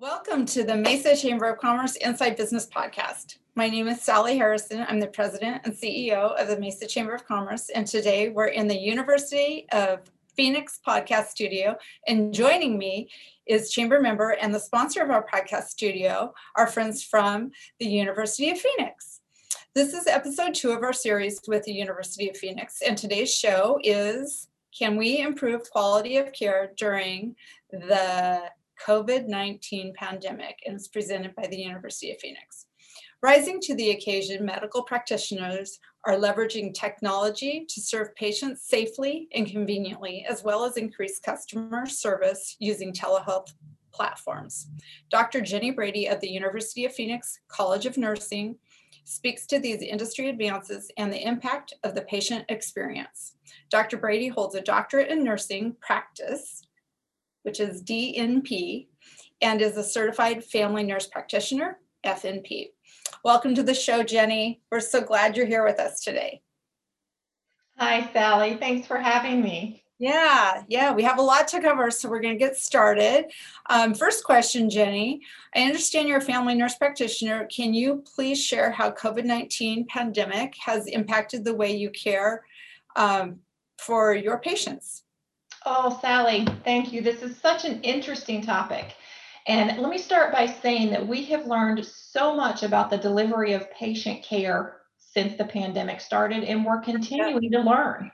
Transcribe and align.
Welcome 0.00 0.46
to 0.46 0.62
the 0.62 0.76
Mesa 0.76 1.16
Chamber 1.16 1.46
of 1.46 1.58
Commerce 1.58 1.96
Inside 1.96 2.36
Business 2.36 2.68
Podcast. 2.68 3.38
My 3.56 3.68
name 3.68 3.88
is 3.88 4.00
Sally 4.00 4.36
Harrison. 4.36 4.86
I'm 4.88 5.00
the 5.00 5.08
president 5.08 5.62
and 5.64 5.74
CEO 5.74 6.40
of 6.40 6.46
the 6.46 6.56
Mesa 6.56 6.86
Chamber 6.86 7.16
of 7.16 7.26
Commerce. 7.26 7.68
And 7.70 7.84
today 7.84 8.28
we're 8.28 8.46
in 8.46 8.68
the 8.68 8.78
University 8.78 9.66
of 9.72 10.08
Phoenix 10.36 10.78
podcast 10.86 11.26
studio. 11.30 11.76
And 12.06 12.32
joining 12.32 12.78
me 12.78 13.10
is 13.44 13.72
chamber 13.72 14.00
member 14.00 14.36
and 14.40 14.54
the 14.54 14.60
sponsor 14.60 15.02
of 15.02 15.10
our 15.10 15.26
podcast 15.26 15.64
studio, 15.64 16.32
our 16.54 16.68
friends 16.68 17.02
from 17.02 17.50
the 17.80 17.86
University 17.86 18.50
of 18.50 18.60
Phoenix. 18.60 19.20
This 19.74 19.94
is 19.94 20.06
episode 20.06 20.54
two 20.54 20.70
of 20.70 20.84
our 20.84 20.92
series 20.92 21.40
with 21.48 21.64
the 21.64 21.72
University 21.72 22.30
of 22.30 22.36
Phoenix. 22.36 22.82
And 22.86 22.96
today's 22.96 23.34
show 23.34 23.80
is 23.82 24.46
Can 24.78 24.94
we 24.94 25.18
improve 25.18 25.68
quality 25.68 26.18
of 26.18 26.32
care 26.32 26.70
during 26.76 27.34
the 27.72 28.48
COVID 28.86 29.26
19 29.26 29.94
pandemic 29.94 30.58
and 30.66 30.76
is 30.76 30.88
presented 30.88 31.34
by 31.34 31.46
the 31.46 31.58
University 31.58 32.10
of 32.10 32.18
Phoenix. 32.18 32.66
Rising 33.20 33.58
to 33.62 33.74
the 33.74 33.90
occasion, 33.90 34.44
medical 34.44 34.82
practitioners 34.84 35.80
are 36.06 36.14
leveraging 36.14 36.72
technology 36.72 37.66
to 37.68 37.80
serve 37.80 38.14
patients 38.14 38.62
safely 38.62 39.28
and 39.34 39.46
conveniently, 39.46 40.24
as 40.28 40.44
well 40.44 40.64
as 40.64 40.76
increase 40.76 41.18
customer 41.18 41.84
service 41.86 42.56
using 42.60 42.92
telehealth 42.92 43.52
platforms. 43.92 44.68
Dr. 45.10 45.40
Jenny 45.40 45.72
Brady 45.72 46.06
of 46.06 46.20
the 46.20 46.30
University 46.30 46.84
of 46.84 46.94
Phoenix 46.94 47.40
College 47.48 47.86
of 47.86 47.98
Nursing 47.98 48.56
speaks 49.02 49.46
to 49.46 49.58
these 49.58 49.82
industry 49.82 50.28
advances 50.28 50.90
and 50.96 51.12
the 51.12 51.26
impact 51.26 51.72
of 51.82 51.94
the 51.94 52.02
patient 52.02 52.44
experience. 52.48 53.34
Dr. 53.70 53.96
Brady 53.96 54.28
holds 54.28 54.54
a 54.54 54.60
doctorate 54.60 55.08
in 55.08 55.24
nursing 55.24 55.74
practice 55.80 56.67
which 57.42 57.60
is 57.60 57.82
DNP, 57.82 58.86
and 59.40 59.60
is 59.60 59.76
a 59.76 59.84
certified 59.84 60.44
family 60.44 60.82
nurse 60.82 61.06
practitioner, 61.06 61.78
FNP. 62.04 62.70
Welcome 63.24 63.54
to 63.54 63.62
the 63.62 63.74
show, 63.74 64.02
Jenny. 64.02 64.60
We're 64.70 64.80
so 64.80 65.00
glad 65.00 65.36
you're 65.36 65.46
here 65.46 65.64
with 65.64 65.78
us 65.78 66.00
today. 66.00 66.42
Hi, 67.76 68.10
Sally. 68.12 68.56
Thanks 68.56 68.86
for 68.86 68.98
having 68.98 69.42
me. 69.42 69.84
Yeah, 70.00 70.62
yeah, 70.68 70.92
we 70.92 71.02
have 71.02 71.18
a 71.18 71.22
lot 71.22 71.48
to 71.48 71.60
cover, 71.60 71.90
so 71.90 72.08
we're 72.08 72.20
going 72.20 72.34
to 72.34 72.38
get 72.38 72.56
started. 72.56 73.26
Um, 73.68 73.94
first 73.94 74.22
question, 74.22 74.70
Jenny. 74.70 75.22
I 75.56 75.62
understand 75.62 76.08
you're 76.08 76.18
a 76.18 76.20
family 76.20 76.54
nurse 76.54 76.76
practitioner. 76.76 77.46
Can 77.46 77.74
you 77.74 78.04
please 78.14 78.42
share 78.42 78.70
how 78.70 78.92
COVID-19 78.92 79.88
pandemic 79.88 80.54
has 80.64 80.86
impacted 80.86 81.44
the 81.44 81.54
way 81.54 81.76
you 81.76 81.90
care 81.90 82.44
um, 82.94 83.40
for 83.78 84.14
your 84.14 84.38
patients? 84.38 85.02
Oh, 85.66 85.98
Sally, 86.00 86.46
thank 86.64 86.92
you. 86.92 87.02
This 87.02 87.22
is 87.22 87.36
such 87.36 87.64
an 87.64 87.80
interesting 87.82 88.42
topic. 88.42 88.94
And 89.46 89.78
let 89.78 89.90
me 89.90 89.98
start 89.98 90.32
by 90.32 90.46
saying 90.46 90.90
that 90.90 91.06
we 91.06 91.24
have 91.26 91.46
learned 91.46 91.84
so 91.84 92.34
much 92.34 92.62
about 92.62 92.90
the 92.90 92.98
delivery 92.98 93.54
of 93.54 93.70
patient 93.72 94.22
care 94.22 94.76
since 94.98 95.36
the 95.36 95.44
pandemic 95.44 96.00
started, 96.00 96.44
and 96.44 96.64
we're 96.64 96.80
continuing 96.80 97.50
to 97.50 97.60
learn. 97.60 98.10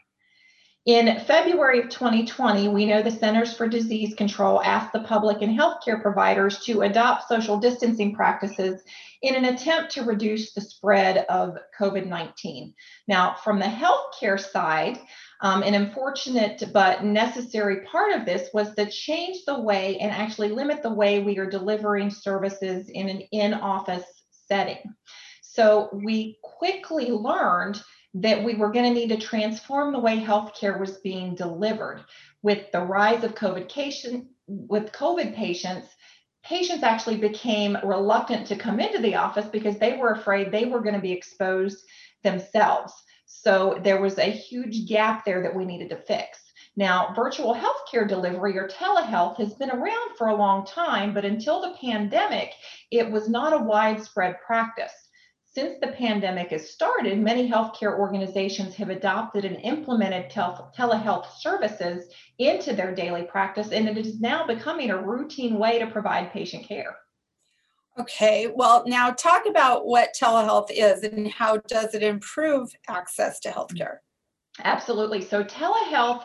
In 0.86 1.18
February 1.20 1.80
of 1.80 1.88
2020, 1.88 2.68
we 2.68 2.84
know 2.84 3.00
the 3.00 3.10
Centers 3.10 3.56
for 3.56 3.66
Disease 3.66 4.14
Control 4.16 4.60
asked 4.60 4.92
the 4.92 5.00
public 5.00 5.40
and 5.40 5.58
healthcare 5.58 6.02
providers 6.02 6.58
to 6.66 6.82
adopt 6.82 7.26
social 7.26 7.58
distancing 7.58 8.14
practices 8.14 8.82
in 9.22 9.34
an 9.34 9.46
attempt 9.46 9.92
to 9.92 10.04
reduce 10.04 10.52
the 10.52 10.60
spread 10.60 11.24
of 11.30 11.56
COVID 11.80 12.06
19. 12.06 12.74
Now, 13.08 13.34
from 13.42 13.58
the 13.58 13.64
healthcare 13.64 14.38
side, 14.38 15.00
um, 15.40 15.62
an 15.62 15.72
unfortunate 15.72 16.62
but 16.74 17.02
necessary 17.02 17.80
part 17.86 18.12
of 18.12 18.26
this 18.26 18.50
was 18.52 18.74
to 18.74 18.90
change 18.90 19.46
the 19.46 19.58
way 19.58 19.96
and 20.00 20.12
actually 20.12 20.50
limit 20.50 20.82
the 20.82 20.92
way 20.92 21.20
we 21.20 21.38
are 21.38 21.48
delivering 21.48 22.10
services 22.10 22.90
in 22.90 23.08
an 23.08 23.22
in 23.32 23.54
office 23.54 24.04
setting. 24.30 24.94
So 25.40 25.88
we 25.94 26.36
quickly 26.42 27.10
learned 27.10 27.80
that 28.14 28.44
we 28.44 28.54
were 28.54 28.70
going 28.70 28.84
to 28.84 28.98
need 28.98 29.08
to 29.08 29.16
transform 29.16 29.92
the 29.92 29.98
way 29.98 30.18
healthcare 30.18 30.78
was 30.78 30.98
being 30.98 31.34
delivered. 31.34 32.04
With 32.42 32.70
the 32.72 32.80
rise 32.80 33.24
of 33.24 33.34
COVID, 33.34 33.70
patient, 33.70 34.26
with 34.46 34.92
COVID 34.92 35.34
patients, 35.34 35.88
patients 36.44 36.82
actually 36.82 37.16
became 37.16 37.78
reluctant 37.82 38.46
to 38.46 38.56
come 38.56 38.78
into 38.78 39.00
the 39.00 39.16
office 39.16 39.46
because 39.46 39.78
they 39.78 39.96
were 39.96 40.12
afraid 40.12 40.52
they 40.52 40.66
were 40.66 40.80
going 40.80 40.94
to 40.94 41.00
be 41.00 41.12
exposed 41.12 41.84
themselves. 42.22 42.92
So 43.26 43.80
there 43.82 44.00
was 44.00 44.18
a 44.18 44.30
huge 44.30 44.86
gap 44.86 45.24
there 45.24 45.42
that 45.42 45.54
we 45.54 45.64
needed 45.64 45.90
to 45.90 45.96
fix. 45.96 46.40
Now, 46.76 47.12
virtual 47.14 47.54
healthcare 47.54 48.08
delivery 48.08 48.58
or 48.58 48.68
telehealth 48.68 49.38
has 49.38 49.54
been 49.54 49.70
around 49.70 50.16
for 50.16 50.28
a 50.28 50.36
long 50.36 50.66
time, 50.66 51.14
but 51.14 51.24
until 51.24 51.60
the 51.60 51.76
pandemic, 51.80 52.52
it 52.90 53.10
was 53.10 53.28
not 53.28 53.52
a 53.52 53.64
widespread 53.64 54.36
practice. 54.44 55.03
Since 55.54 55.78
the 55.80 55.92
pandemic 55.92 56.50
has 56.50 56.68
started, 56.68 57.20
many 57.20 57.48
healthcare 57.48 57.96
organizations 57.96 58.74
have 58.74 58.90
adopted 58.90 59.44
and 59.44 59.56
implemented 59.62 60.28
tel- 60.28 60.72
telehealth 60.76 61.30
services 61.38 62.12
into 62.38 62.74
their 62.74 62.92
daily 62.92 63.22
practice, 63.22 63.70
and 63.70 63.88
it 63.88 63.96
is 63.96 64.20
now 64.20 64.44
becoming 64.44 64.90
a 64.90 65.00
routine 65.00 65.56
way 65.56 65.78
to 65.78 65.86
provide 65.86 66.32
patient 66.32 66.66
care. 66.66 66.96
Okay, 67.96 68.48
well, 68.52 68.82
now 68.88 69.12
talk 69.12 69.46
about 69.46 69.86
what 69.86 70.16
telehealth 70.20 70.70
is 70.70 71.04
and 71.04 71.30
how 71.30 71.58
does 71.68 71.94
it 71.94 72.02
improve 72.02 72.72
access 72.88 73.38
to 73.38 73.50
healthcare? 73.50 73.98
Absolutely. 74.64 75.20
So, 75.20 75.44
telehealth 75.44 76.24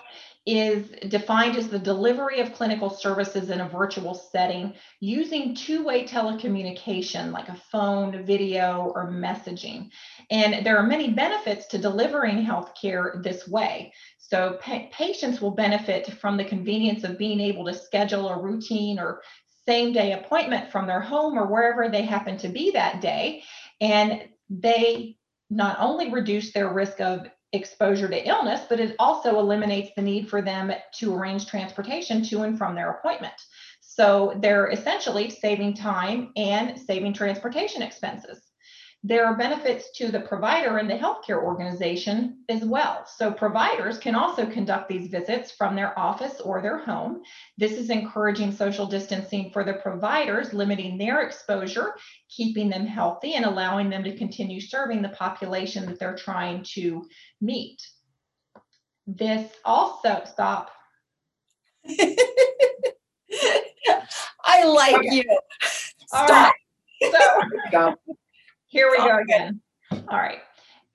is 0.57 0.89
defined 1.09 1.55
as 1.57 1.67
the 1.67 1.77
delivery 1.77 2.39
of 2.39 2.53
clinical 2.53 2.89
services 2.89 3.49
in 3.49 3.61
a 3.61 3.69
virtual 3.69 4.15
setting 4.15 4.73
using 4.99 5.53
two 5.53 5.83
way 5.83 6.07
telecommunication 6.07 7.31
like 7.31 7.49
a 7.49 7.61
phone, 7.71 8.25
video, 8.25 8.91
or 8.95 9.11
messaging. 9.11 9.89
And 10.31 10.65
there 10.65 10.77
are 10.77 10.88
many 10.88 11.11
benefits 11.11 11.67
to 11.67 11.77
delivering 11.77 12.43
healthcare 12.43 13.21
this 13.21 13.47
way. 13.47 13.93
So, 14.17 14.57
pa- 14.61 14.88
patients 14.91 15.39
will 15.39 15.51
benefit 15.51 16.11
from 16.13 16.38
the 16.38 16.45
convenience 16.45 17.03
of 17.03 17.17
being 17.17 17.39
able 17.39 17.65
to 17.65 17.73
schedule 17.73 18.29
a 18.29 18.41
routine 18.41 18.99
or 18.99 19.21
same 19.67 19.93
day 19.93 20.13
appointment 20.13 20.71
from 20.71 20.88
their 20.88 21.01
home 21.01 21.38
or 21.38 21.45
wherever 21.45 21.89
they 21.89 22.01
happen 22.01 22.38
to 22.38 22.47
be 22.47 22.71
that 22.71 23.01
day. 23.01 23.43
And 23.79 24.23
they 24.49 25.17
not 25.49 25.77
only 25.79 26.11
reduce 26.11 26.53
their 26.53 26.73
risk 26.73 27.01
of 27.01 27.27
exposure 27.53 28.07
to 28.07 28.27
illness, 28.27 28.61
but 28.69 28.79
it 28.79 28.95
also 28.99 29.39
eliminates 29.39 29.91
the 29.95 30.01
need 30.01 30.29
for 30.29 30.41
them 30.41 30.71
to 30.95 31.15
arrange 31.15 31.47
transportation 31.47 32.23
to 32.23 32.43
and 32.43 32.57
from 32.57 32.75
their 32.75 32.91
appointment. 32.91 33.33
So 33.81 34.37
they're 34.41 34.69
essentially 34.69 35.29
saving 35.29 35.73
time 35.73 36.31
and 36.35 36.79
saving 36.79 37.13
transportation 37.13 37.81
expenses. 37.81 38.48
There 39.01 39.25
are 39.25 39.37
benefits 39.37 39.91
to 39.91 40.11
the 40.11 40.19
provider 40.19 40.77
and 40.77 40.89
the 40.89 40.95
healthcare 40.95 41.41
organization 41.41 42.43
as 42.49 42.65
well. 42.65 43.05
So, 43.05 43.31
providers 43.31 43.97
can 43.97 44.13
also 44.13 44.45
conduct 44.45 44.89
these 44.89 45.09
visits 45.09 45.51
from 45.51 45.73
their 45.73 45.97
office 45.97 46.41
or 46.41 46.61
their 46.61 46.79
home. 46.79 47.21
This 47.57 47.71
is 47.71 47.89
encouraging 47.89 48.51
social 48.51 48.85
distancing 48.85 49.51
for 49.51 49.63
the 49.63 49.75
providers, 49.75 50.53
limiting 50.53 50.97
their 50.97 51.21
exposure, 51.21 51.95
keeping 52.29 52.69
them 52.69 52.85
healthy, 52.85 53.35
and 53.35 53.45
allowing 53.45 53.89
them 53.89 54.03
to 54.03 54.17
continue 54.17 54.59
serving 54.59 55.01
the 55.01 55.09
population 55.09 55.85
that 55.85 55.97
they're 55.97 56.17
trying 56.17 56.65
to 56.73 57.07
meet. 57.39 57.81
This 59.07 59.49
also, 59.63 60.23
stop. 60.25 60.71
I 64.43 64.65
like 64.65 64.95
okay. 64.95 65.15
you. 65.15 65.39
Stop. 66.07 66.53
So, 67.71 67.95
here 68.69 68.90
we 68.90 68.97
go 68.97 69.18
again. 69.18 69.62
All 69.91 70.18
right. 70.18 70.40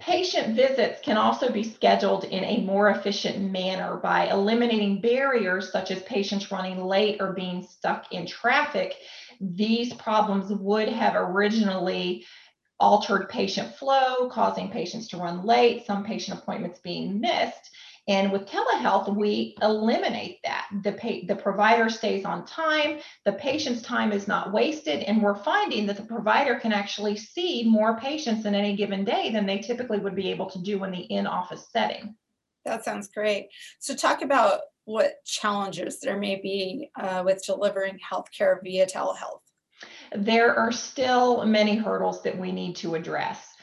Patient 0.01 0.57
visits 0.57 1.01
can 1.03 1.17
also 1.17 1.51
be 1.51 1.63
scheduled 1.63 2.25
in 2.25 2.45
a 2.45 2.65
more 2.65 2.91
efficient 2.91 3.51
manner 3.51 3.97
by 3.97 4.29
eliminating 4.31 5.01
barriers 5.01 5.71
such 5.71 5.91
as 5.91 6.03
patients 6.03 6.51
running 6.51 6.85
late 6.85 7.21
or 7.21 7.33
being 7.33 7.63
stuck 7.63 8.13
in 8.13 8.27
traffic. 8.27 8.95
These 9.41 9.95
problems 9.95 10.53
would 10.53 10.89
have 10.89 11.15
originally 11.17 12.27
altered 12.81 13.29
patient 13.29 13.75
flow, 13.77 14.29
causing 14.29 14.71
patients 14.71 15.09
to 15.09 15.17
run 15.17 15.45
late, 15.45 15.87
some 15.87 16.05
patient 16.05 16.39
appointments 16.39 16.81
being 16.81 17.21
missed. 17.21 17.71
And 18.07 18.31
with 18.31 18.47
telehealth, 18.47 19.15
we 19.17 19.57
eliminate 19.63 20.41
that. 20.45 20.67
The, 20.83 20.93
pa- 20.93 21.27
the 21.27 21.37
provider 21.37 21.89
stays 21.89 22.27
on 22.27 22.45
time, 22.45 22.99
the 23.25 23.33
patient's 23.33 23.81
time 23.81 24.13
is 24.13 24.29
not 24.29 24.53
wasted, 24.53 25.03
and 25.05 25.23
we're 25.23 25.43
finding 25.43 25.87
that 25.87 25.97
the 25.97 26.03
provider 26.03 26.57
can 26.57 26.73
actually 26.73 27.17
see 27.17 27.65
more 27.67 27.99
patients 27.99 28.45
in 28.45 28.55
any 28.55 28.77
given 28.77 29.05
day 29.05 29.31
than 29.31 29.47
they 29.47 29.59
typically 29.59 29.99
would 29.99 30.15
be 30.15 30.31
able 30.31 30.51
to 30.51 30.59
do 30.59 30.85
in 30.85 30.91
the 30.91 31.01
in 31.01 31.27
office 31.27 31.67
setting. 31.73 32.15
That 32.67 32.85
sounds 32.85 33.09
great. 33.09 33.49
So, 33.79 33.95
talk 33.95 34.21
about 34.21 34.61
what 34.85 35.25
challenges 35.25 36.01
there 36.01 36.19
may 36.19 36.37
be 36.37 36.91
uh, 37.01 37.23
with 37.25 37.43
delivering 37.45 37.99
healthcare 37.99 38.59
via 38.63 38.87
telehealth. 38.87 39.41
There 40.15 40.55
are 40.55 40.73
still 40.73 41.45
many 41.47 41.77
hurdles 41.77 42.23
that 42.23 42.39
we 42.39 42.53
need 42.53 42.77
to 42.77 42.95
address. 42.95 43.54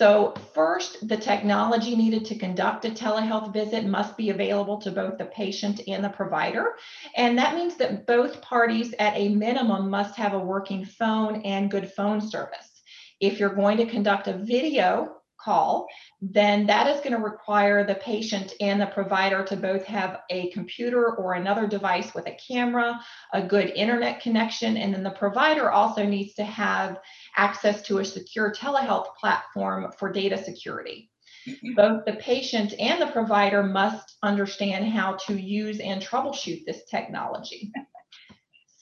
So 0.00 0.32
first, 0.54 1.06
the 1.08 1.16
technology 1.18 1.94
needed 1.94 2.24
to 2.24 2.34
conduct 2.34 2.86
a 2.86 2.88
telehealth 2.88 3.52
visit 3.52 3.84
must 3.84 4.16
be 4.16 4.30
available 4.30 4.78
to 4.78 4.90
both 4.90 5.18
the 5.18 5.26
patient 5.26 5.82
and 5.86 6.02
the 6.02 6.08
provider. 6.08 6.76
And 7.16 7.36
that 7.36 7.54
means 7.54 7.76
that 7.76 8.06
both 8.06 8.40
parties 8.40 8.94
at 8.98 9.14
a 9.14 9.28
minimum 9.28 9.90
must 9.90 10.16
have 10.16 10.32
a 10.32 10.38
working 10.38 10.86
phone 10.86 11.42
and 11.42 11.70
good 11.70 11.92
phone 11.92 12.22
service. 12.22 12.80
If 13.20 13.38
you're 13.38 13.54
going 13.54 13.76
to 13.76 13.84
conduct 13.84 14.26
a 14.26 14.38
video 14.38 15.19
call, 15.42 15.86
then 16.20 16.66
that 16.66 16.86
is 16.86 17.00
going 17.00 17.12
to 17.12 17.22
require 17.22 17.84
the 17.84 17.94
patient 17.96 18.54
and 18.60 18.80
the 18.80 18.86
provider 18.86 19.44
to 19.44 19.56
both 19.56 19.84
have 19.84 20.20
a 20.30 20.50
computer 20.50 21.16
or 21.16 21.34
another 21.34 21.66
device 21.66 22.14
with 22.14 22.26
a 22.26 22.36
camera, 22.46 23.00
a 23.32 23.42
good 23.42 23.70
internet 23.70 24.20
connection, 24.20 24.76
and 24.76 24.94
then 24.94 25.02
the 25.02 25.10
provider 25.10 25.70
also 25.70 26.04
needs 26.04 26.34
to 26.34 26.44
have 26.44 26.98
access 27.36 27.82
to 27.82 27.98
a 27.98 28.04
secure 28.04 28.52
telehealth 28.52 29.14
platform 29.18 29.90
for 29.98 30.12
data 30.12 30.42
security. 30.42 31.10
Mm-hmm. 31.48 31.74
Both 31.74 32.04
the 32.04 32.14
patient 32.14 32.74
and 32.78 33.00
the 33.00 33.06
provider 33.06 33.62
must 33.62 34.16
understand 34.22 34.92
how 34.92 35.16
to 35.26 35.40
use 35.40 35.80
and 35.80 36.02
troubleshoot 36.02 36.64
this 36.66 36.84
technology. 36.84 37.72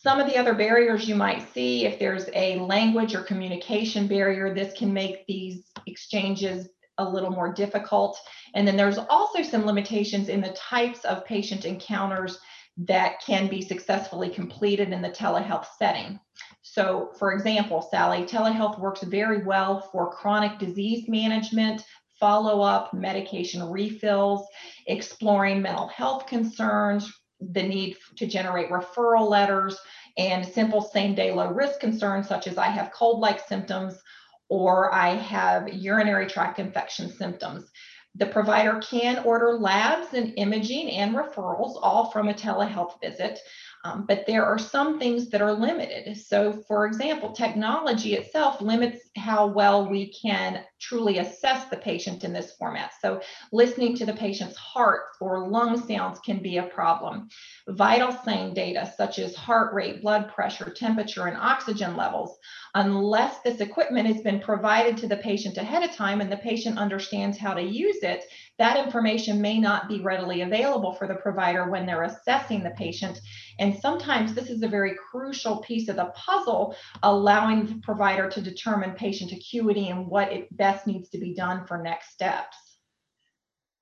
Some 0.01 0.21
of 0.21 0.29
the 0.29 0.37
other 0.37 0.55
barriers 0.55 1.09
you 1.09 1.17
might 1.17 1.53
see, 1.53 1.85
if 1.85 1.99
there's 1.99 2.29
a 2.33 2.61
language 2.61 3.17
or 3.17 3.23
communication 3.23 4.07
barrier, 4.07 4.55
this 4.55 4.73
can 4.75 4.93
make 4.93 5.27
these 5.27 5.73
exchanges 5.87 6.69
a 6.99 7.09
little 7.09 7.31
more 7.31 7.53
difficult. 7.53 8.17
And 8.55 8.67
then 8.67 8.77
there's 8.77 8.99
also 8.99 9.43
some 9.43 9.67
limitations 9.67 10.29
in 10.29 10.41
the 10.41 10.53
types 10.53 11.05
of 11.05 11.25
patient 11.25 11.65
encounters 11.65 12.39
that 12.87 13.21
can 13.27 13.49
be 13.49 13.61
successfully 13.61 14.31
completed 14.31 14.93
in 14.93 15.03
the 15.03 15.11
telehealth 15.11 15.67
setting. 15.77 16.21
So, 16.63 17.11
for 17.19 17.33
example, 17.33 17.83
Sally, 17.91 18.23
telehealth 18.23 18.79
works 18.79 19.03
very 19.03 19.43
well 19.43 19.81
for 19.81 20.13
chronic 20.13 20.61
disease 20.61 21.09
management, 21.09 21.83
follow 22.21 22.61
up, 22.61 22.95
medication 22.95 23.69
refills, 23.69 24.47
exploring 24.87 25.61
mental 25.61 25.89
health 25.89 26.29
concerns, 26.29 27.13
the 27.41 27.63
need 27.63 27.97
to 28.17 28.27
generate 28.27 28.71
referral 28.71 29.29
letters, 29.29 29.79
and 30.17 30.45
simple 30.45 30.83
same 30.83 31.15
day 31.15 31.33
low 31.33 31.51
risk 31.53 31.81
concerns 31.81 32.27
such 32.27 32.47
as 32.47 32.59
I 32.59 32.67
have 32.67 32.93
cold 32.93 33.21
like 33.21 33.47
symptoms 33.47 34.03
or 34.49 34.93
I 34.93 35.11
have 35.11 35.73
urinary 35.73 36.27
tract 36.27 36.59
infection 36.59 37.11
symptoms. 37.11 37.71
The 38.15 38.27
provider 38.27 38.81
can 38.81 39.21
order 39.21 39.53
labs 39.53 40.15
and 40.15 40.33
imaging 40.37 40.91
and 40.91 41.15
referrals 41.15 41.79
all 41.81 42.11
from 42.11 42.29
a 42.29 42.35
telehealth 42.35 43.01
visit. 43.01 43.39
Um, 43.85 44.05
but 44.07 44.25
there 44.27 44.45
are 44.45 44.59
some 44.59 44.99
things 44.99 45.31
that 45.31 45.41
are 45.41 45.53
limited. 45.53 46.17
So, 46.17 46.65
for 46.67 46.87
example, 46.87 47.33
technology 47.33 48.15
itself 48.15 48.61
limits 48.61 49.09
how 49.17 49.47
well 49.47 49.89
we 49.89 50.13
can 50.13 50.65
truly 50.81 51.19
assess 51.19 51.69
the 51.69 51.77
patient 51.77 52.25
in 52.25 52.33
this 52.33 52.55
format. 52.59 52.93
So, 53.01 53.21
listening 53.53 53.97
to 53.97 54.07
the 54.07 54.15
patient's 54.15 54.57
heart 54.57 55.03
or 55.21 55.49
lung 55.49 55.81
sounds 55.87 56.19
can 56.21 56.43
be 56.43 56.57
a 56.57 56.65
problem. 56.65 57.29
Vital 57.69 58.13
sign 58.25 58.53
data, 58.53 58.93
such 58.97 59.19
as 59.19 59.37
heart 59.37 59.73
rate, 59.73 60.03
blood 60.03 60.33
pressure, 60.33 60.71
temperature, 60.71 61.27
and 61.27 61.37
oxygen 61.37 61.97
levels, 61.97 62.37
unless 62.75 63.41
this 63.41 63.61
equipment 63.61 64.07
has 64.07 64.21
been 64.23 64.41
provided 64.41 64.97
to 64.97 65.09
the 65.09 65.17
patient 65.17 65.57
ahead 65.57 65.83
of 65.83 65.95
time 65.95 66.21
and 66.21 66.31
the 66.31 66.37
patient 66.37 66.79
understands 66.79 67.39
how 67.39 67.55
to 67.55 67.63
use 67.63 68.03
it, 68.03 68.25
that 68.59 68.85
information 68.85 69.41
may 69.41 69.59
not 69.59 69.89
be 69.89 70.01
readily 70.01 70.43
available 70.43 70.93
for 70.93 71.07
the 71.07 71.15
provider 71.15 71.71
when 71.71 71.87
they're 71.87 72.03
assessing 72.03 72.63
the 72.63 72.71
patient. 72.71 73.21
And 73.59 73.68
sometimes 73.77 74.35
this 74.35 74.51
is 74.51 74.63
a 74.63 74.69
very 74.69 74.95
crucial 74.95 75.59
piece 75.59 75.89
of 75.89 75.97
the 75.97 76.13
puzzle, 76.15 76.77
allowing 77.03 77.67
the 77.67 77.81
provider 77.83 78.29
to 78.31 78.41
determine 78.41 78.93
patient 78.93 79.33
acuity 79.33 79.89
and 79.89 80.07
what 80.07 80.33
it 80.33 80.55
best 80.57 80.87
needs 80.87 81.09
to 81.11 81.19
be 81.19 81.35
done 81.35 81.67
for 81.67 81.83
next 81.83 82.13
steps. 82.13 82.57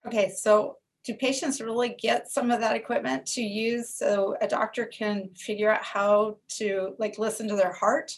Okay, 0.06 0.30
so 0.30 0.76
do 1.04 1.14
patients 1.14 1.60
really 1.60 1.96
get 2.00 2.30
some 2.30 2.50
of 2.50 2.60
that 2.60 2.76
equipment 2.76 3.26
to 3.26 3.42
use 3.42 3.94
so 3.94 4.36
a 4.40 4.48
doctor 4.48 4.86
can 4.86 5.30
figure 5.36 5.70
out 5.70 5.82
how 5.82 6.36
to 6.48 6.94
like 6.98 7.18
listen 7.18 7.48
to 7.48 7.56
their 7.56 7.72
heart? 7.72 8.12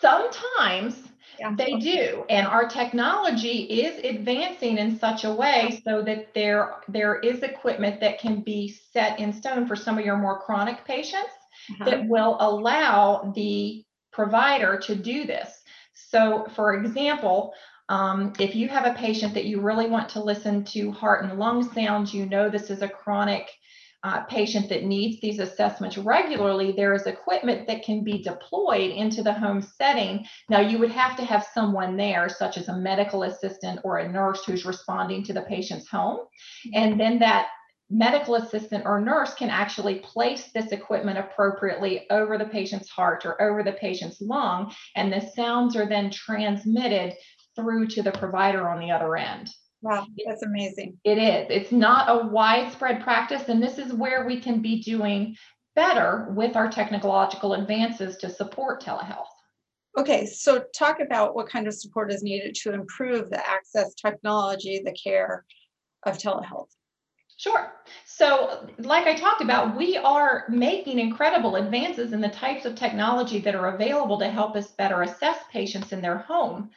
Sometimes 0.00 0.96
yeah. 1.38 1.54
They 1.56 1.76
do. 1.78 2.24
And 2.28 2.46
our 2.46 2.68
technology 2.68 3.62
is 3.62 4.04
advancing 4.04 4.78
in 4.78 4.98
such 4.98 5.24
a 5.24 5.32
way 5.32 5.80
so 5.84 6.02
that 6.02 6.34
there, 6.34 6.76
there 6.88 7.18
is 7.20 7.42
equipment 7.42 8.00
that 8.00 8.18
can 8.20 8.42
be 8.42 8.74
set 8.92 9.18
in 9.18 9.32
stone 9.32 9.66
for 9.66 9.76
some 9.76 9.98
of 9.98 10.04
your 10.04 10.16
more 10.16 10.40
chronic 10.40 10.84
patients 10.84 11.32
uh-huh. 11.70 11.84
that 11.84 12.08
will 12.08 12.36
allow 12.40 13.32
the 13.34 13.84
provider 14.12 14.78
to 14.78 14.94
do 14.94 15.26
this. 15.26 15.62
So, 15.94 16.46
for 16.54 16.74
example, 16.74 17.52
um, 17.88 18.32
if 18.38 18.54
you 18.54 18.68
have 18.68 18.86
a 18.86 18.94
patient 18.94 19.34
that 19.34 19.46
you 19.46 19.60
really 19.60 19.88
want 19.88 20.08
to 20.10 20.22
listen 20.22 20.64
to 20.66 20.92
heart 20.92 21.24
and 21.24 21.38
lung 21.38 21.72
sounds, 21.72 22.14
you 22.14 22.26
know 22.26 22.48
this 22.48 22.70
is 22.70 22.82
a 22.82 22.88
chronic 22.88 23.50
uh, 24.02 24.22
patient 24.24 24.68
that 24.70 24.84
needs 24.84 25.20
these 25.20 25.38
assessments 25.38 25.98
regularly, 25.98 26.72
there 26.72 26.94
is 26.94 27.06
equipment 27.06 27.66
that 27.66 27.82
can 27.82 28.02
be 28.02 28.22
deployed 28.22 28.90
into 28.90 29.22
the 29.22 29.32
home 29.32 29.60
setting. 29.60 30.24
Now, 30.48 30.60
you 30.60 30.78
would 30.78 30.90
have 30.90 31.16
to 31.16 31.24
have 31.24 31.46
someone 31.52 31.96
there, 31.96 32.28
such 32.28 32.56
as 32.56 32.68
a 32.68 32.76
medical 32.76 33.24
assistant 33.24 33.80
or 33.84 33.98
a 33.98 34.08
nurse 34.08 34.44
who's 34.44 34.64
responding 34.64 35.22
to 35.24 35.32
the 35.32 35.42
patient's 35.42 35.88
home. 35.88 36.20
And 36.72 36.98
then 36.98 37.18
that 37.18 37.48
medical 37.90 38.36
assistant 38.36 38.84
or 38.86 39.00
nurse 39.00 39.34
can 39.34 39.50
actually 39.50 39.96
place 39.98 40.50
this 40.54 40.70
equipment 40.72 41.18
appropriately 41.18 42.06
over 42.10 42.38
the 42.38 42.46
patient's 42.46 42.88
heart 42.88 43.26
or 43.26 43.40
over 43.42 43.62
the 43.62 43.72
patient's 43.72 44.20
lung, 44.20 44.72
and 44.96 45.12
the 45.12 45.20
sounds 45.34 45.76
are 45.76 45.88
then 45.88 46.10
transmitted 46.10 47.14
through 47.56 47.88
to 47.88 48.02
the 48.02 48.12
provider 48.12 48.68
on 48.68 48.78
the 48.78 48.90
other 48.92 49.16
end. 49.16 49.50
Wow, 49.82 50.06
that's 50.26 50.42
amazing. 50.42 50.98
It 51.04 51.18
is. 51.18 51.46
It's 51.48 51.72
not 51.72 52.08
a 52.08 52.26
widespread 52.26 53.02
practice, 53.02 53.48
and 53.48 53.62
this 53.62 53.78
is 53.78 53.92
where 53.92 54.26
we 54.26 54.40
can 54.40 54.60
be 54.60 54.82
doing 54.82 55.36
better 55.74 56.28
with 56.36 56.56
our 56.56 56.70
technological 56.70 57.54
advances 57.54 58.16
to 58.18 58.28
support 58.28 58.82
telehealth. 58.82 59.26
Okay, 59.98 60.26
so 60.26 60.64
talk 60.76 61.00
about 61.00 61.34
what 61.34 61.48
kind 61.48 61.66
of 61.66 61.74
support 61.74 62.12
is 62.12 62.22
needed 62.22 62.54
to 62.56 62.72
improve 62.72 63.30
the 63.30 63.48
access 63.48 63.94
technology, 63.94 64.82
the 64.84 64.92
care 64.92 65.44
of 66.04 66.18
telehealth. 66.18 66.68
Sure. 67.38 67.72
So, 68.04 68.68
like 68.78 69.06
I 69.06 69.14
talked 69.14 69.40
about, 69.40 69.74
we 69.74 69.96
are 69.96 70.44
making 70.50 70.98
incredible 70.98 71.56
advances 71.56 72.12
in 72.12 72.20
the 72.20 72.28
types 72.28 72.66
of 72.66 72.74
technology 72.74 73.38
that 73.40 73.54
are 73.54 73.74
available 73.74 74.18
to 74.18 74.28
help 74.28 74.56
us 74.56 74.72
better 74.72 75.00
assess 75.02 75.38
patients 75.50 75.92
in 75.92 76.02
their 76.02 76.18
home. 76.18 76.70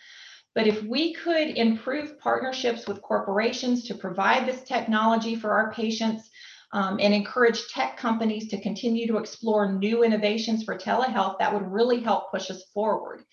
But 0.55 0.67
if 0.67 0.83
we 0.83 1.13
could 1.13 1.49
improve 1.49 2.19
partnerships 2.19 2.87
with 2.87 3.01
corporations 3.01 3.85
to 3.85 3.95
provide 3.95 4.45
this 4.45 4.63
technology 4.63 5.35
for 5.35 5.51
our 5.51 5.73
patients 5.73 6.29
um, 6.73 6.99
and 6.99 7.13
encourage 7.13 7.67
tech 7.69 7.97
companies 7.97 8.47
to 8.49 8.61
continue 8.61 9.07
to 9.07 9.17
explore 9.17 9.71
new 9.71 10.03
innovations 10.03 10.63
for 10.63 10.77
telehealth, 10.77 11.39
that 11.39 11.53
would 11.53 11.71
really 11.71 12.01
help 12.01 12.31
push 12.31 12.51
us 12.51 12.63
forward. 12.73 13.23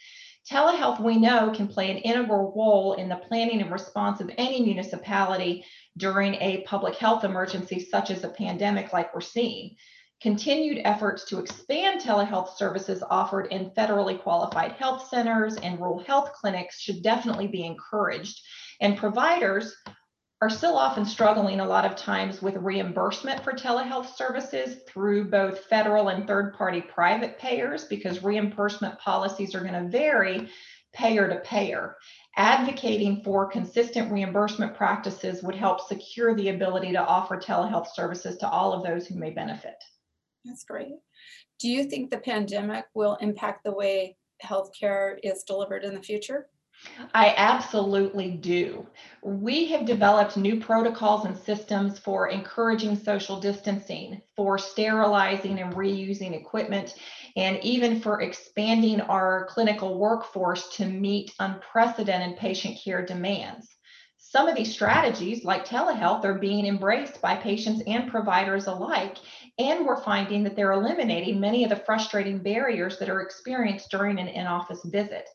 Telehealth, 0.50 1.00
we 1.00 1.16
know, 1.16 1.52
can 1.54 1.68
play 1.68 1.90
an 1.90 1.98
integral 1.98 2.52
role 2.56 2.94
in 2.94 3.08
the 3.08 3.16
planning 3.16 3.60
and 3.60 3.70
response 3.70 4.20
of 4.20 4.30
any 4.38 4.62
municipality 4.62 5.64
during 5.96 6.34
a 6.36 6.62
public 6.62 6.96
health 6.96 7.24
emergency, 7.24 7.78
such 7.78 8.10
as 8.10 8.24
a 8.24 8.28
pandemic 8.30 8.92
like 8.92 9.14
we're 9.14 9.20
seeing. 9.20 9.76
Continued 10.20 10.82
efforts 10.84 11.24
to 11.24 11.38
expand 11.38 12.02
telehealth 12.02 12.54
services 12.56 13.02
offered 13.08 13.46
in 13.46 13.70
federally 13.70 14.20
qualified 14.20 14.72
health 14.72 15.08
centers 15.08 15.56
and 15.56 15.80
rural 15.80 16.00
health 16.00 16.34
clinics 16.34 16.78
should 16.78 17.02
definitely 17.02 17.46
be 17.46 17.64
encouraged. 17.64 18.38
And 18.82 18.98
providers 18.98 19.74
are 20.42 20.50
still 20.50 20.76
often 20.76 21.06
struggling 21.06 21.60
a 21.60 21.66
lot 21.66 21.86
of 21.86 21.96
times 21.96 22.42
with 22.42 22.56
reimbursement 22.56 23.42
for 23.42 23.54
telehealth 23.54 24.14
services 24.14 24.80
through 24.86 25.30
both 25.30 25.64
federal 25.64 26.08
and 26.08 26.26
third 26.26 26.52
party 26.52 26.82
private 26.82 27.38
payers 27.38 27.84
because 27.84 28.22
reimbursement 28.22 28.98
policies 28.98 29.54
are 29.54 29.60
going 29.60 29.72
to 29.72 29.88
vary 29.88 30.50
payer 30.92 31.28
to 31.28 31.36
payer. 31.40 31.96
Advocating 32.36 33.22
for 33.22 33.50
consistent 33.50 34.12
reimbursement 34.12 34.74
practices 34.74 35.42
would 35.42 35.54
help 35.54 35.80
secure 35.80 36.34
the 36.34 36.50
ability 36.50 36.92
to 36.92 37.02
offer 37.04 37.38
telehealth 37.38 37.88
services 37.94 38.36
to 38.36 38.48
all 38.48 38.74
of 38.74 38.82
those 38.82 39.06
who 39.06 39.14
may 39.14 39.30
benefit. 39.30 39.76
That's 40.44 40.64
great. 40.64 40.94
Do 41.58 41.68
you 41.68 41.84
think 41.84 42.10
the 42.10 42.18
pandemic 42.18 42.86
will 42.94 43.16
impact 43.20 43.64
the 43.64 43.72
way 43.72 44.16
healthcare 44.44 45.18
is 45.22 45.42
delivered 45.42 45.84
in 45.84 45.94
the 45.94 46.02
future? 46.02 46.48
I 47.12 47.34
absolutely 47.36 48.30
do. 48.30 48.86
We 49.22 49.66
have 49.66 49.84
developed 49.84 50.38
new 50.38 50.58
protocols 50.58 51.26
and 51.26 51.36
systems 51.36 51.98
for 51.98 52.28
encouraging 52.28 52.96
social 52.96 53.38
distancing, 53.38 54.22
for 54.34 54.56
sterilizing 54.56 55.60
and 55.60 55.74
reusing 55.74 56.32
equipment, 56.32 56.94
and 57.36 57.62
even 57.62 58.00
for 58.00 58.22
expanding 58.22 59.02
our 59.02 59.46
clinical 59.50 59.98
workforce 59.98 60.74
to 60.76 60.86
meet 60.86 61.34
unprecedented 61.38 62.38
patient 62.38 62.78
care 62.82 63.04
demands. 63.04 63.68
Some 64.16 64.46
of 64.46 64.54
these 64.54 64.72
strategies, 64.72 65.44
like 65.44 65.66
telehealth, 65.66 66.24
are 66.24 66.38
being 66.38 66.64
embraced 66.64 67.20
by 67.20 67.36
patients 67.36 67.82
and 67.86 68.10
providers 68.10 68.68
alike. 68.68 69.18
And 69.58 69.84
we're 69.84 70.02
finding 70.02 70.42
that 70.44 70.56
they're 70.56 70.72
eliminating 70.72 71.40
many 71.40 71.64
of 71.64 71.70
the 71.70 71.76
frustrating 71.76 72.38
barriers 72.38 72.98
that 72.98 73.08
are 73.10 73.20
experienced 73.20 73.90
during 73.90 74.18
an 74.18 74.28
in 74.28 74.46
office 74.46 74.80
visit. 74.84 75.28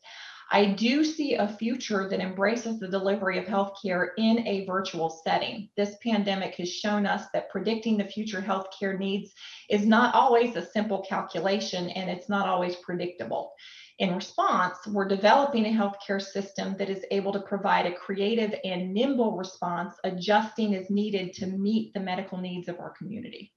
I 0.48 0.66
do 0.66 1.04
see 1.04 1.34
a 1.34 1.48
future 1.48 2.08
that 2.08 2.20
embraces 2.20 2.78
the 2.78 2.86
delivery 2.86 3.36
of 3.36 3.46
healthcare 3.46 4.10
in 4.16 4.46
a 4.46 4.64
virtual 4.64 5.10
setting. 5.10 5.68
This 5.76 5.96
pandemic 6.04 6.54
has 6.54 6.72
shown 6.72 7.04
us 7.04 7.24
that 7.32 7.50
predicting 7.50 7.96
the 7.96 8.04
future 8.04 8.40
healthcare 8.40 8.96
needs 8.96 9.32
is 9.68 9.84
not 9.84 10.14
always 10.14 10.54
a 10.54 10.64
simple 10.64 11.04
calculation 11.08 11.90
and 11.90 12.08
it's 12.08 12.28
not 12.28 12.48
always 12.48 12.76
predictable. 12.76 13.54
In 13.98 14.14
response, 14.14 14.86
we're 14.86 15.08
developing 15.08 15.66
a 15.66 15.70
healthcare 15.70 16.22
system 16.22 16.76
that 16.76 16.90
is 16.90 17.04
able 17.10 17.32
to 17.32 17.40
provide 17.40 17.86
a 17.86 17.96
creative 17.96 18.54
and 18.62 18.94
nimble 18.94 19.36
response, 19.36 19.94
adjusting 20.04 20.76
as 20.76 20.90
needed 20.90 21.32
to 21.34 21.46
meet 21.46 21.92
the 21.92 22.00
medical 22.00 22.38
needs 22.38 22.68
of 22.68 22.78
our 22.78 22.90
community. 22.90 23.52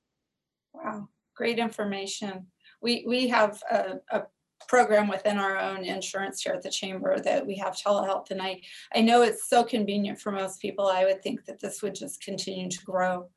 Wow, 0.83 1.09
great 1.35 1.59
information. 1.59 2.47
We, 2.81 3.03
we 3.07 3.27
have 3.27 3.61
a, 3.69 3.95
a 4.11 4.23
program 4.67 5.07
within 5.07 5.37
our 5.37 5.57
own 5.57 5.83
insurance 5.83 6.41
here 6.41 6.53
at 6.53 6.61
the 6.61 6.69
chamber 6.69 7.19
that 7.19 7.45
we 7.45 7.55
have 7.57 7.75
telehealth. 7.75 8.31
And 8.31 8.41
I, 8.41 8.61
I 8.93 9.01
know 9.01 9.21
it's 9.21 9.49
so 9.49 9.63
convenient 9.63 10.19
for 10.19 10.31
most 10.31 10.61
people. 10.61 10.87
I 10.87 11.05
would 11.05 11.21
think 11.23 11.45
that 11.45 11.59
this 11.59 11.81
would 11.81 11.95
just 11.95 12.23
continue 12.23 12.69
to 12.69 12.83
grow. 12.83 13.29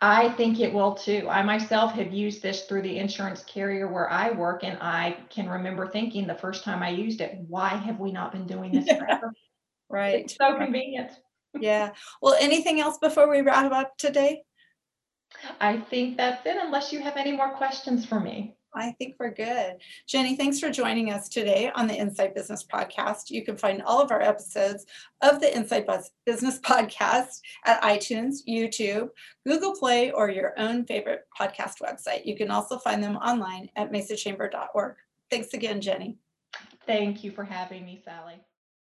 I 0.00 0.30
think 0.30 0.60
it 0.60 0.72
will 0.72 0.94
too. 0.94 1.26
I 1.28 1.42
myself 1.42 1.92
have 1.92 2.12
used 2.12 2.42
this 2.42 2.64
through 2.64 2.82
the 2.82 2.98
insurance 2.98 3.44
carrier 3.44 3.88
where 3.88 4.10
I 4.10 4.30
work, 4.30 4.64
and 4.64 4.78
I 4.80 5.18
can 5.28 5.48
remember 5.48 5.86
thinking 5.86 6.26
the 6.26 6.34
first 6.34 6.64
time 6.64 6.82
I 6.82 6.88
used 6.90 7.20
it, 7.20 7.36
why 7.46 7.68
have 7.68 8.00
we 8.00 8.10
not 8.10 8.32
been 8.32 8.46
doing 8.46 8.72
this 8.72 8.88
forever? 8.98 9.32
Right. 9.88 10.24
It's 10.24 10.36
so 10.36 10.56
convenient. 10.56 11.10
Yeah. 11.58 11.92
Well, 12.22 12.36
anything 12.40 12.80
else 12.80 12.98
before 12.98 13.28
we 13.28 13.42
wrap 13.42 13.70
up 13.72 13.96
today? 13.98 14.42
I 15.60 15.78
think 15.78 16.16
that's 16.16 16.44
it, 16.46 16.56
unless 16.60 16.92
you 16.92 17.00
have 17.00 17.16
any 17.16 17.32
more 17.32 17.50
questions 17.50 18.04
for 18.04 18.20
me. 18.20 18.56
I 18.74 18.92
think 18.92 19.16
we're 19.18 19.34
good. 19.34 19.76
Jenny, 20.06 20.36
thanks 20.36 20.60
for 20.60 20.70
joining 20.70 21.10
us 21.10 21.28
today 21.28 21.72
on 21.74 21.88
the 21.88 21.94
Insight 21.94 22.34
Business 22.34 22.64
Podcast. 22.64 23.30
You 23.30 23.44
can 23.44 23.56
find 23.56 23.82
all 23.82 24.00
of 24.00 24.12
our 24.12 24.20
episodes 24.20 24.86
of 25.22 25.40
the 25.40 25.54
Insight 25.54 25.88
Business 26.24 26.60
Podcast 26.64 27.40
at 27.64 27.82
iTunes, 27.82 28.38
YouTube, 28.48 29.08
Google 29.44 29.74
Play, 29.74 30.12
or 30.12 30.30
your 30.30 30.54
own 30.56 30.84
favorite 30.84 31.24
podcast 31.38 31.80
website. 31.82 32.24
You 32.24 32.36
can 32.36 32.50
also 32.50 32.78
find 32.78 33.02
them 33.02 33.16
online 33.16 33.68
at 33.76 33.90
mesachamber.org. 33.90 34.94
Thanks 35.30 35.52
again, 35.52 35.80
Jenny. 35.80 36.18
Thank 36.86 37.24
you 37.24 37.32
for 37.32 37.44
having 37.44 37.84
me, 37.84 38.00
Sally. 38.04 38.40